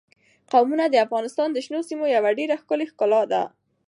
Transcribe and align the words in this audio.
قومونه 0.51 0.85
د 0.89 0.95
افغانستان 1.05 1.47
د 1.51 1.57
شنو 1.65 1.79
سیمو 1.89 2.05
یوه 2.15 2.29
ډېره 2.39 2.55
ښکلې 2.61 2.85
ښکلا 2.91 3.21
ده. 3.31 3.43